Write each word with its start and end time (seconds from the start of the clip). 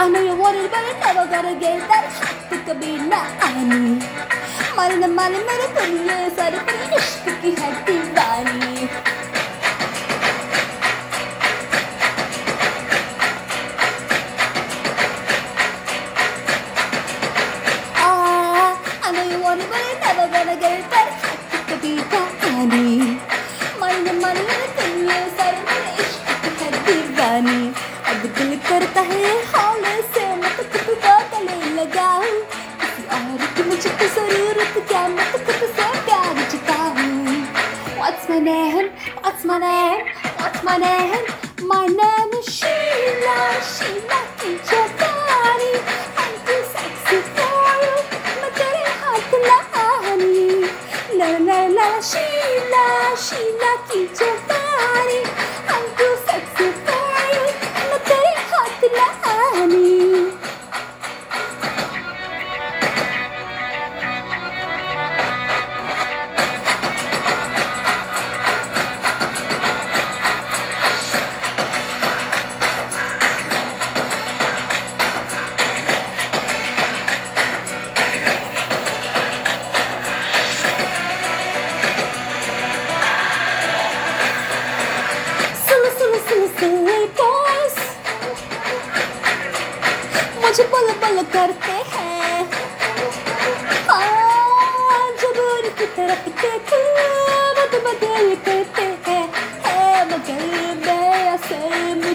I 0.00 0.08
know 0.08 0.20
you 0.22 0.34
want 0.34 0.56
it, 0.56 0.70
but 0.70 0.80
I 0.80 1.12
never 1.12 1.28
gonna 1.30 1.60
get 1.60 1.76
that 1.88 2.08
shit 2.48 2.64
to 2.66 2.74
be 2.74 2.96
not 2.96 3.28
honey. 3.36 4.00
Mari 4.76 4.96
na 4.96 5.06
mari 5.06 5.36
mere 5.48 5.66
puriye 5.76 6.16
sar 6.36 6.52
puriye 6.68 6.96
ishq 7.00 7.26
ki 7.42 7.50
hai 7.60 7.72
diwani. 7.84 9.19
my 40.64 40.76
name, 40.78 41.26
my 41.68 41.86
name 41.86 42.32
is 42.32 42.46
Sheila, 42.46 43.60
Sheila, 43.60 44.20
teacher 44.38 44.86
Danny, 44.96 45.72
I'm 46.16 46.34
too 46.46 46.62
sexy 46.72 47.20
for 47.36 47.68
you, 47.84 47.96
but 48.40 48.56
it 48.56 48.76
ain't 48.80 48.96
hard 49.00 49.22
to 49.32 49.38
you. 50.24 50.68
La 51.18 51.30
la 51.38 51.60
la, 51.66 52.00
Sheila, 52.00 52.84
Sheila, 53.16 53.72
teacher 53.90 54.39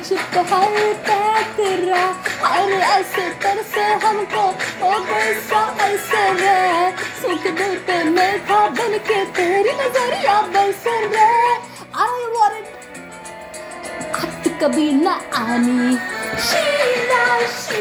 मुझको 0.00 0.40
हर 0.50 0.74
कर 1.56 1.78
रहा 1.88 2.06
हर 2.42 2.72
ऐसे 2.72 3.28
तरसे 3.42 3.82
हमको 4.04 4.44
ओ 4.86 4.90
गुस्सा 5.08 5.60
ऐसे 5.86 6.22
रहे 6.40 6.90
सुख 7.20 7.46
दिल 7.58 7.76
पे 7.86 8.02
मैं 8.16 8.32
था 8.46 8.60
बन 8.78 8.98
के 9.08 9.24
तेरी 9.38 9.72
नजरिया 9.82 10.40
बरसर 10.54 11.08
रहे 11.14 11.52
I 12.00 12.08
want 12.34 12.54
it 12.58 12.66
हद 14.16 14.48
कभी 14.62 14.90
न 14.92 15.06
आनी 15.42 15.96
शीला 16.48 17.22
शीला 17.60 17.73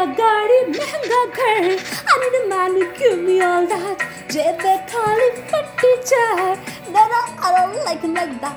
पैसा 0.00 0.04
गाड़ी 0.18 0.60
महंगा 0.72 1.22
घर 1.36 1.64
I 2.12 2.14
need 2.20 2.36
a 2.38 2.40
man 2.48 2.70
who 2.76 2.84
give 2.98 3.18
me 3.26 3.34
all 3.48 3.64
that 3.72 3.98
जेबे 4.32 4.74
खाली 4.92 5.28
पट्टी 5.52 5.92
चार 6.10 6.56
No, 6.96 7.02
no, 7.12 7.20
I 7.38 7.40
don't 7.58 7.76
like 7.84 8.02
it 8.04 8.12
like 8.18 8.34
that 8.40 8.56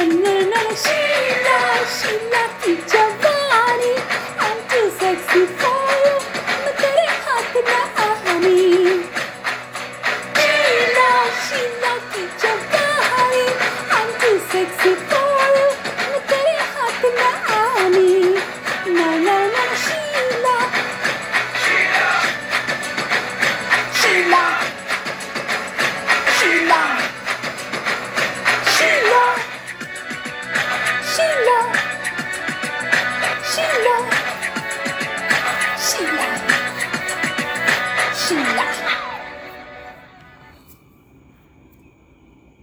오늘 0.00 0.48
나는 0.48 0.76
신나 0.76 1.84
신나 1.86 2.60
뛰자 2.60 2.97
she 35.90 36.17